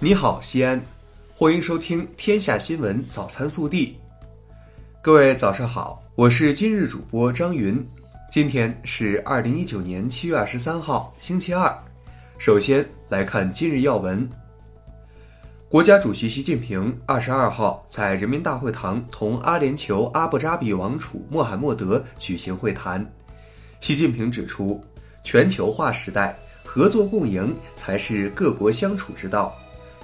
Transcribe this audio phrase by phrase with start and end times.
[0.00, 0.80] 你好，西安，
[1.34, 3.88] 欢迎收听《天下新闻早餐速递》。
[5.02, 7.84] 各位早上好，我是今日主播张云。
[8.30, 11.76] 今天是二零一九年七月二十三号，星期二。
[12.38, 14.30] 首先来看今日要闻。
[15.68, 23.04] 国家主席习近平二十二号在人民大会堂同阿联酋阿布扎比王储穆罕默德举行会谈。
[23.80, 24.80] 习近平指出，
[25.24, 29.52] 全球化时代，合作共赢才是各国相处之道。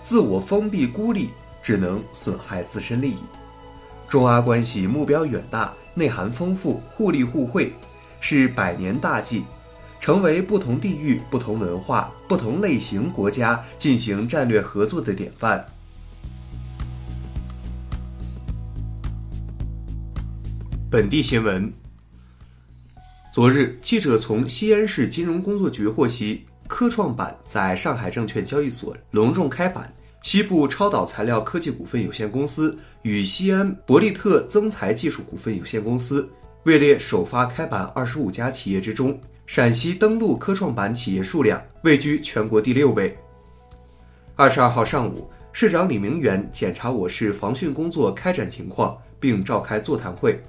[0.04, 1.30] 自我封闭孤立
[1.62, 3.18] 只能损害自身利益，
[4.06, 7.72] 中阿关系目标远大、内涵丰富、互利互惠，
[8.20, 9.44] 是百年大计，
[9.98, 15.66] 成为不同地域、不同文化、不同类型国家进行战略合作的典范。
[20.90, 21.72] 本地新闻：
[23.32, 26.44] 昨日，记者从西安市金融工作局获悉。
[26.66, 36.28] 科创板在上海证券交易所隆重开板，西部超导材料科技股份有限公司与西安博利特增材技术股份有限公司
[36.64, 39.18] 位列首发开板二十五家企业之中。
[39.46, 43.14] 陕西登陆科创板企业数量位居全国第六位。
[44.34, 50.42] 二十二号上午，市长李明远检查我市防汛工作开展情况，并召开座谈会。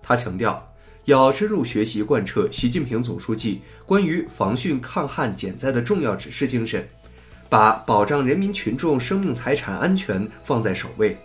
[0.00, 0.64] 他强调。
[1.06, 6.86] 要深入学习贯彻习近平总书记关于防汛抗旱减灾的重要指示精神，
[7.48, 11.16] 把保障人民群众生命财产安全放在首位，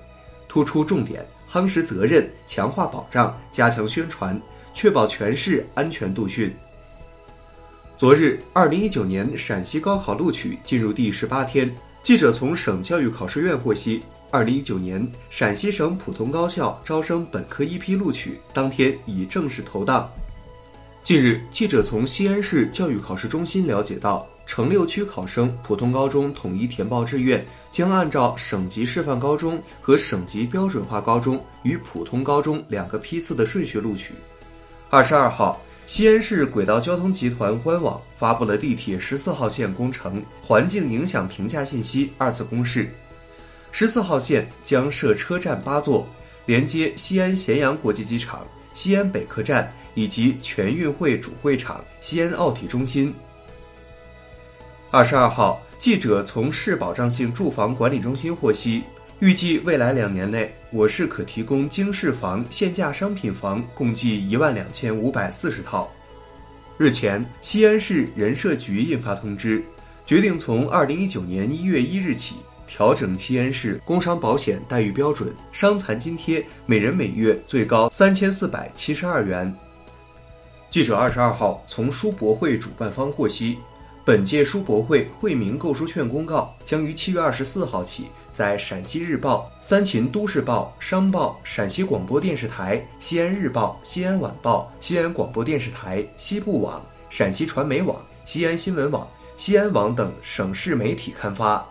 [0.48, 4.40] 突出重点，夯实责任，强化保障，加强宣传，
[4.72, 6.52] 确保全市安全度汛。
[7.98, 14.04] 昨日，二零一九年陕西高考录取进入第十八天，记者从省教育考试院获悉。
[14.32, 20.10] 二零一九年陕西省普通高校招生本科一批录取当天已正式投档。
[21.04, 34.14] 近日，记者从西安市教育考试中心了解到，城六区考生普通高中统一填报志愿将按照省级示范高中和省级标准化高中与普通高中两个批次的顺序录取。
[34.90, 42.90] 二十二号，西安市轨道交通集团官网发布了地铁十四号线工程环境影响评价信息二次公示。
[43.72, 46.08] 十四号线将设车站八座，
[46.46, 53.14] 连接西安咸阳国际机场、西安北客站以及全运会主会场西安奥体中心。
[54.92, 58.84] 二十二号，记者从市保障性住房管理中心获悉，
[59.20, 65.90] 预计未来两年内，我市可提供经适房限价商品房共计一万两千五百四十套。
[66.78, 69.64] 日前，西安市人社局印发通知，
[70.06, 72.36] 决定从二零一九年一月一日起。
[72.74, 79.54] 调整西安市工伤保险待遇标准，伤残津贴每人每月最高三千四百七十二元。
[80.70, 83.58] 记者二十二号从书博会主办方获悉，
[84.06, 99.06] 本届书博会惠民购书券公告将于七月二十四号起，在陕西日报、三秦都市报、商报、陕西广播电视台、西安日报、西安晚报、西安广播电视台、西部网、陕西传媒网、西安新闻网、
[99.36, 101.68] 西安网等省市媒体刊发。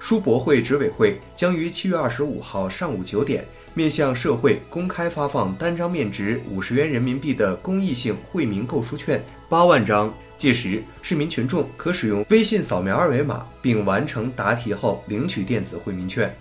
[0.00, 3.44] 书博会执委会将于七月二十五号上午九点
[3.74, 16.34] 面向社会公开发放单张面值五十元人民币的公益性惠民购书券八万张，届时市民群众可使用微信扫描二维码，并完成答题后领取电子惠民券。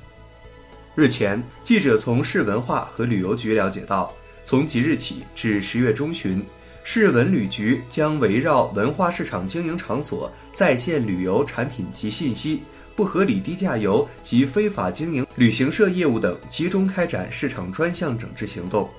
[0.95, 4.11] 日前，记者从市文化和旅游局了解到，
[4.45, 6.41] 从即日起至十月中旬，
[6.83, 12.61] 市文旅局将围绕文化市场经营场所在线旅游产品及信息。
[12.95, 18.89] 不合理低价游及非法经营旅行社业务等，集中开展市场专项整治行动。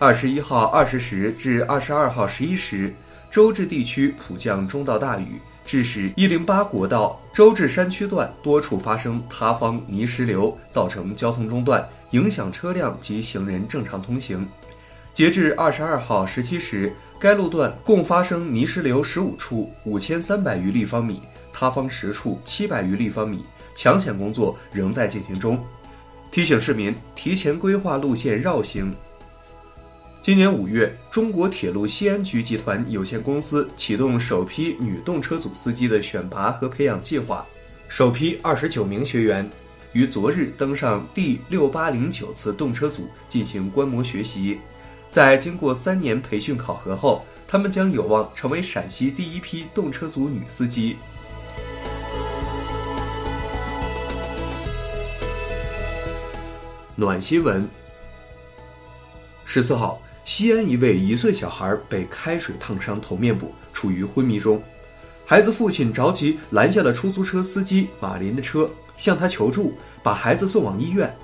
[0.00, 2.92] 二十一号二十时至二十二号十一时，
[3.30, 14.44] 周至地区普降中到大雨，致使一零八国道周至山区段多处发生塌方泥石流，造成交通中断，影响车辆及行人正常通行。
[15.14, 21.22] 截至二十二号十七时，该路段共发生泥石流十五处，五千三百余立方米。
[21.52, 23.44] 塌方十处，七百余立方米，
[23.76, 25.64] 抢险工作仍在进行中。
[26.32, 28.92] 提醒市民提前规划路线绕行。
[30.20, 37.46] 今年五月，中国铁路西安局集团有限公司启动首批女动车组司机的选拔和培养计划，
[37.88, 39.48] 首批二十九名学员
[39.92, 44.58] 于昨日登上第六八零九次动车组进行观摩学习。
[45.14, 50.96] 在经过三年培训考核后，他们将有望成为陕西第一批动车组女司机。
[56.96, 57.64] 暖新闻。
[59.44, 64.60] 十四号，西安一位一岁小孩被开水烫伤头面部，处于昏迷中。
[65.24, 71.16] 孩子父亲着急拦下了出租车司机马林的车，向他求助，把孩子送往医院。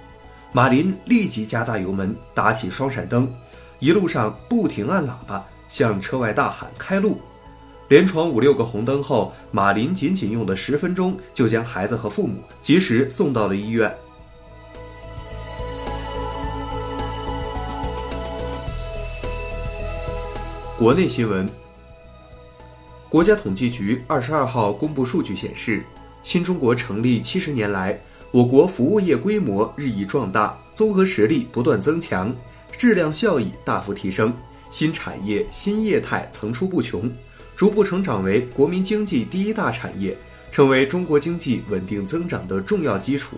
[0.53, 3.33] 马林立即加大油门，打起双闪灯，
[3.81, 7.19] 一路上不停按喇叭，向车外大喊开路。
[7.89, 13.93] 连闯五六个红灯后，马林仅仅用了十分钟，就将孩子和父母及时送到了医院。
[20.79, 21.49] 国内新闻。
[23.09, 25.83] 国家统计局二十二号公布数据显示，
[26.23, 27.99] 新中国成立七十年来，
[28.31, 32.33] 我国服务业规模日益壮大，综合实力不断增强，
[32.77, 34.35] 质量效益大幅提升，
[34.71, 37.11] 新产业新业态层出不穷，
[37.57, 40.17] 逐步成长为国民经济第一大产业，
[40.51, 43.37] 成为中国经济稳定增长的重要基础。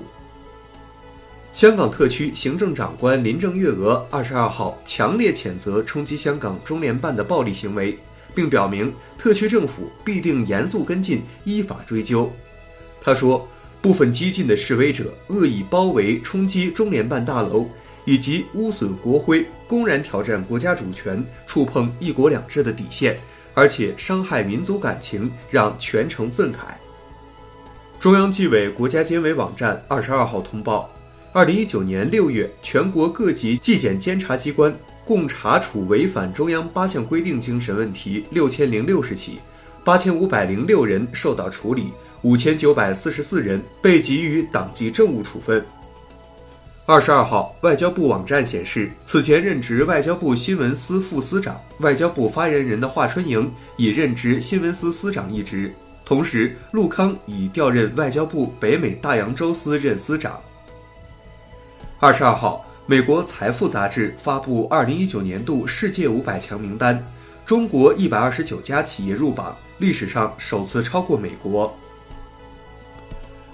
[1.52, 7.98] 香港特区行政长官林郑月娥二十二号强烈谴责冲击香港中联办的暴力行为。
[8.34, 12.32] 并表明，特区政府必定严肃跟进，依法追究。
[12.98, 13.46] 他说，
[13.82, 17.68] 部分激进的示威者恶意包围、冲击中联办大楼，
[18.04, 23.18] 以及污损国徽，公然挑战国家主权，触碰“一国两制”的底线，
[23.54, 26.74] 而且伤害民族感情，让全城愤慨。
[27.98, 30.90] 中央纪委国家监委网站二十二号通报，
[31.32, 34.74] 二零一九年六月，全国各级纪检监察机关。
[35.04, 39.40] 共查处违反中央八项规定精神问题六千零六十起，
[39.84, 45.64] 八千五百零六人受到处理，五千九百四十四人被给予党纪政务处分。
[46.92, 55.74] 二十二号，外交部网站显示，此前任职外交部新闻司副司长、外交部发言人的华春莹已任职新闻司司长一职，
[56.04, 60.38] 同时陆康已调任外交部北美大洋洲司任司长。
[61.98, 62.62] 二十二号。
[62.84, 67.02] 美国财富杂志发布二零一九年度世界五百强名单，
[67.46, 71.74] 中国一百二十九家企业入榜，历史上首次超过美国。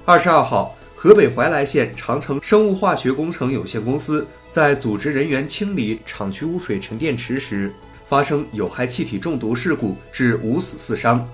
[0.07, 7.73] 二十二号，河北怀来县长城生物化学工程有限公司在组织人员清理厂区污水沉淀池时，
[8.09, 11.25] 发生有害气体中毒事故，致五死四伤。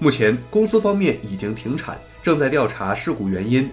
[0.00, 3.70] 目前，公司方面已经停产，正在调查事故原因。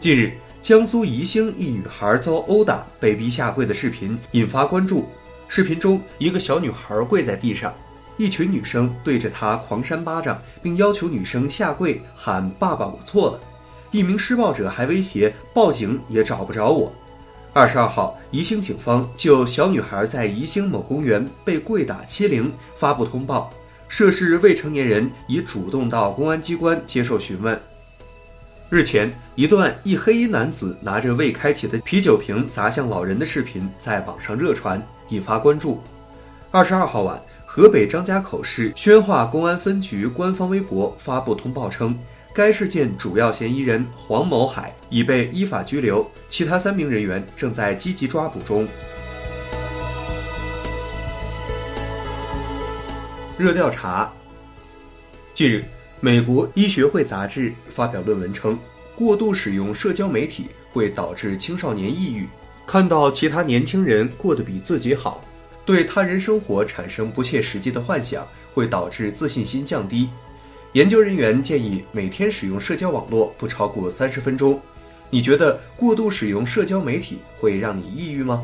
[0.00, 0.32] 近日。
[0.62, 5.06] 江苏宜兴一女孩遭殴打、被逼下跪的视频引发关注。
[5.46, 7.70] 视频中，一个小女孩跪在地上，
[8.16, 13.38] 一群女生对着她狂扇巴掌，并要求女生下跪喊“爸爸，我错了”。
[13.94, 16.92] 一名施暴者还威胁报警也找不着我。
[17.52, 23.52] 二十二号，宜兴警方就小女孩在宜兴某公园被跪打欺凌发布通报，
[23.86, 27.56] 涉事未成年人已主动到公安机关接受询问。
[28.68, 35.80] 日前，一段一黑衣男子拿着未开启的啤酒瓶砸向老人的视频在网上热传，引发关注。
[36.50, 41.96] 二十二号晚，河北张家口市宣化公安分局官方微博发布通报称，
[42.34, 48.66] 该事件主要嫌疑人黄某海已被依法拘留，其他三名人员正在积极抓捕中。
[53.38, 54.12] 热调查，
[55.32, 55.64] 近日。
[56.00, 58.58] 美国医学会杂志发表论文称，
[58.96, 62.28] 过度使用社交媒体会导致青少年抑郁，
[62.66, 65.24] 看到其他年轻人过得比自己好，
[65.64, 70.10] 对他人生活产生不切实际的幻想，会导致自信心降低。
[70.74, 74.60] 研究人员建议每天使用社交网络不超过三十分钟。
[75.08, 78.42] 你觉得过度使用社交媒体会让你抑郁吗？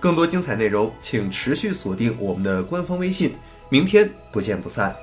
[0.00, 3.34] 更多精彩内容，请持续锁定我们的官方微信。
[3.68, 4.96] 明天不见不散。